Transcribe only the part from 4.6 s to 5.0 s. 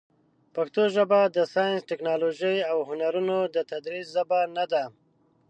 ده.